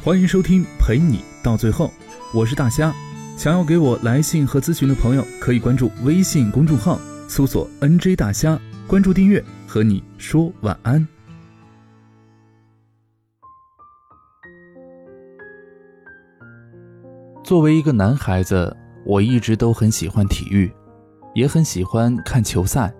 [0.00, 1.90] 欢迎收听陪你到最后，
[2.32, 2.94] 我是大虾。
[3.36, 8.56] 想要给我来信和咨询的朋友，可以关注微信公众号，搜索 “nj 大虾”，
[8.86, 11.06] 关注订阅，和你说晚安。
[17.42, 18.74] 作为一个男孩子，
[19.04, 20.72] 我一直都很喜欢体育，
[21.34, 22.94] 也很喜欢看球赛。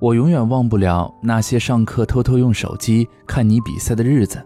[0.00, 4.40] 我永远忘不了那些上课偷偷用手机看你比赛的日子。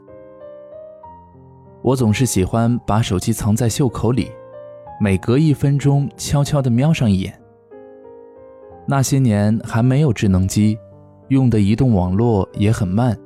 [1.82, 4.30] 我总是喜欢把手机藏在袖口里，
[5.00, 7.40] 每隔一分钟悄悄地瞄上一眼。
[8.86, 10.78] 那些年还没有智能机，
[11.28, 13.16] 用的移动网络也很慢，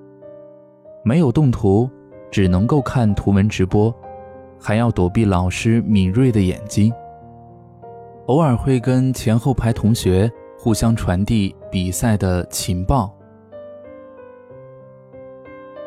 [1.02, 1.91] 没有动图，
[2.30, 3.95] 只能够看图文直播，
[4.61, 6.92] 还要躲避老师敏锐的眼睛。
[8.27, 10.30] 偶尔会跟前后排同学。
[10.56, 13.14] 互相传递比赛的情报。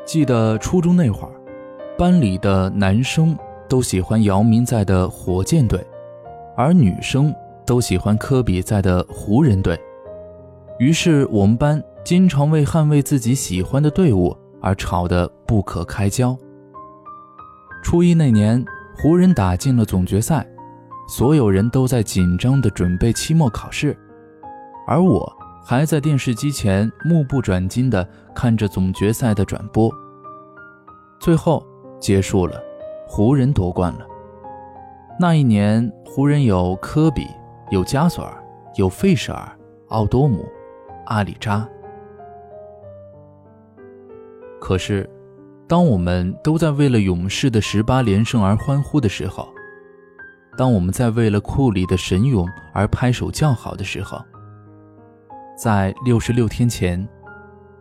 [0.06, 1.34] 记得初中那会儿，
[1.98, 3.36] 班里的男生
[3.68, 5.84] 都喜欢姚明在的火箭队，
[6.56, 7.34] 而女生
[7.66, 9.80] 都喜欢科比在的湖人队。
[10.78, 16.38] 于是我们班经常为捍卫自己喜欢的队伍而吵得不可开交。
[17.82, 18.64] 初一那年，
[18.96, 20.48] 湖人打进了总决赛，
[21.10, 23.98] 所有人都在紧张地准备期末考试。
[24.86, 29.92] 而我还在电视机前目不转睛地看着总决赛的转播。
[31.20, 31.66] 最后
[32.00, 32.62] 结束了，
[33.08, 34.06] 湖人夺冠了。
[35.20, 37.28] 那一年，湖人有科比，
[37.72, 38.44] 有加索尔，
[38.76, 39.52] 有费舍尔、
[39.90, 40.46] 奥多姆、
[41.06, 41.68] 阿里扎。
[44.60, 45.10] 可是，
[45.68, 49.48] 当我们都在为了勇士的十八连胜而欢呼的时候，
[50.58, 54.20] 当我们在为了库里的神勇而拍手叫好的时候，
[55.58, 57.08] 在六十六天前，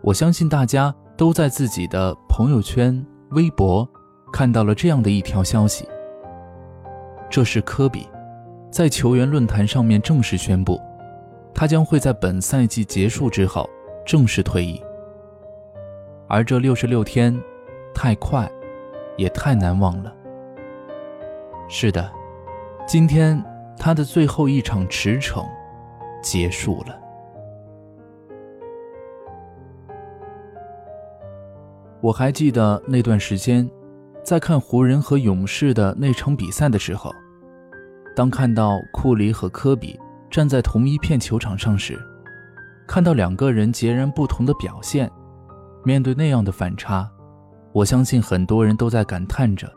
[0.03, 3.89] 我相信大家都在自己的朋友圈、微博
[4.33, 5.89] 看到了这样的一条消息：
[7.31, 8.09] 这是科比
[8.71, 10.81] 在球员论坛上面正式宣布，
[11.55, 13.69] 他将会在本赛季结束之后
[14.05, 14.83] 正式退役。
[16.28, 17.34] 而这六十六天，
[17.95, 18.50] 太快，
[19.17, 20.12] 也太难忘了。
[21.69, 22.11] 是的，
[22.87, 23.43] 今天
[23.79, 25.47] 他的最后一场驰骋
[26.21, 27.00] 结束了。
[32.00, 33.69] 我还记得那段时间，
[34.26, 37.14] 在看湖人和勇士的那场比赛的时候，
[38.16, 39.97] 当看到库里和科比
[40.28, 41.97] 站在同一片球场上时，
[42.88, 45.09] 看到两个人截然不同的表现，
[45.84, 47.09] 面对那样的反差，
[47.72, 49.72] 我相信很多人都在感叹着：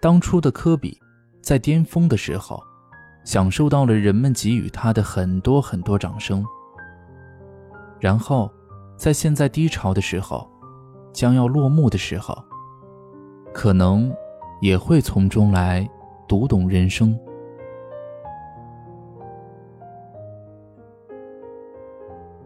[0.00, 0.98] 当初的科比
[1.40, 2.60] 在巅峰的时候，
[3.24, 6.44] 享受到了人们给予他的很多很多掌声，
[8.00, 8.50] 然后
[8.96, 10.44] 在现在低潮的时候。
[11.12, 12.40] 将要落幕的时候，
[13.52, 14.14] 可能
[14.60, 15.88] 也会从中来
[16.28, 17.18] 读懂人生。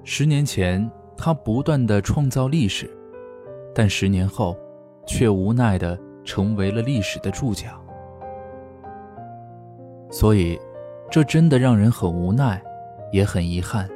[0.02, 2.90] 十年前，他不断的创造历史，
[3.74, 4.56] 但十年后，
[5.06, 7.68] 却无奈的成为了历史的注脚。
[10.10, 10.60] 所以，
[11.10, 12.62] 这真的让人很无奈，
[13.12, 13.88] 也很遗憾。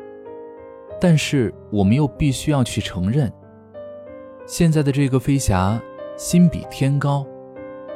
[1.00, 3.30] 但是，我们又必须要去承认。
[4.46, 5.80] 现在的这个飞侠，
[6.18, 7.24] 心比天高，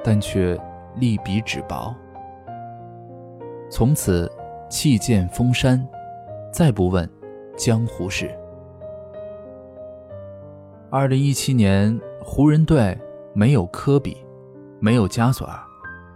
[0.05, 0.57] 但却
[0.95, 1.93] 力比纸薄。
[3.69, 4.31] 从此
[4.71, 5.85] 弃剑封山，
[6.53, 7.09] 再不问
[7.57, 8.31] 江湖事。
[10.89, 12.97] 二零一七年，湖人队
[13.35, 14.17] 没有科比，
[14.79, 15.59] 没有加索尔，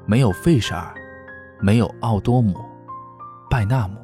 [0.06, 0.94] 没有费舍尔，
[1.58, 2.54] 没有奥多姆、
[3.50, 3.96] 拜纳姆。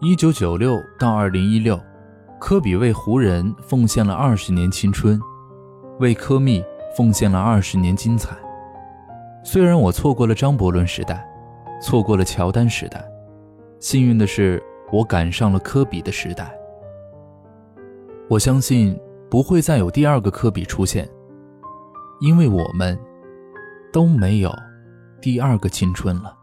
[0.00, 1.78] 一九九六到二零一六。
[2.40, 5.20] 科比为湖人奉献了二十年青春，
[5.98, 6.64] 为科密
[6.96, 8.36] 奉献了二十年精彩。
[9.42, 11.26] 虽然我错过了张伯伦时代，
[11.82, 13.04] 错过了乔丹时代，
[13.80, 14.62] 幸运的是
[14.92, 16.56] 我赶上了科比的时代。
[18.28, 18.98] 我相信
[19.28, 21.08] 不会再有第二个科比出现，
[22.20, 22.96] 因为我们
[23.92, 24.54] 都没有
[25.20, 26.36] 第二个青春了。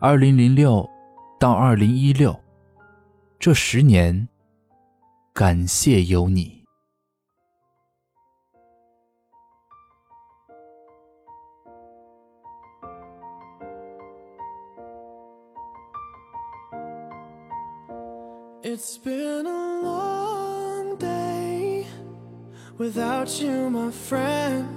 [0.00, 0.88] 二零零六
[1.38, 2.34] 到二零一六。
[3.42, 4.28] 这十年，
[5.34, 6.62] 感谢有你。
[18.62, 21.84] It's been a long day
[22.78, 24.68] without you, my friend,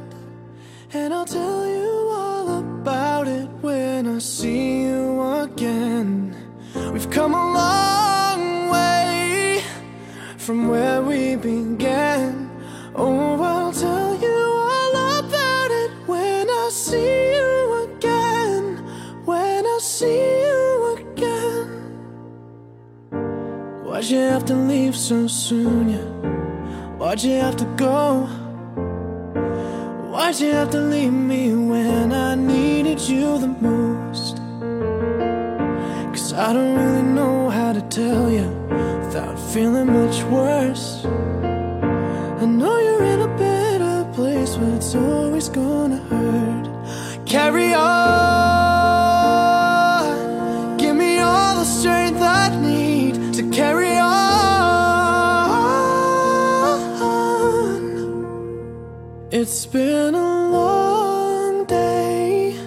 [0.91, 6.33] and I'll tell you all about it when I see you again.
[6.91, 7.54] We've come a long
[10.45, 12.51] from where we began.
[12.93, 14.39] Oh, I'll tell you
[14.71, 18.77] all about it when I see you again.
[19.25, 21.67] When I see you again.
[23.83, 25.89] Why'd you have to leave so soon?
[25.89, 26.09] Yeah.
[26.99, 28.27] Why'd you have to go?
[30.11, 34.37] Why'd you have to leave me when I needed you the most?
[36.13, 38.64] Cause I don't really know how to tell you
[39.55, 41.05] feeling much worse.
[41.05, 46.67] I know you're in a better place, but it's always gonna hurt.
[47.25, 47.85] Carry on,
[50.77, 54.25] give me all the strength I need to carry on.
[59.31, 62.59] It's been a long day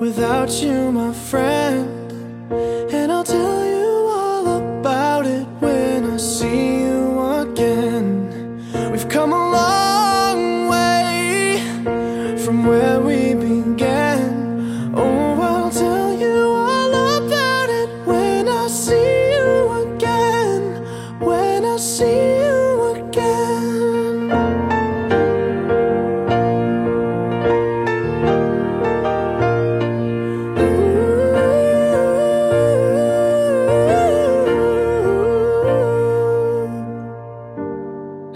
[0.00, 1.97] without you, my friend.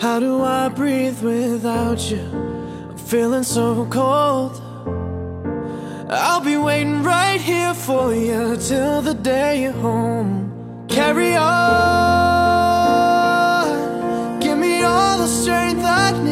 [0.03, 2.19] How do I breathe without you?
[2.91, 4.61] I'm feeling so cold.
[6.11, 10.87] I'll be waiting right here for you till the day you're home.
[10.89, 11.61] Carry on,
[14.41, 16.32] give me all the strength I need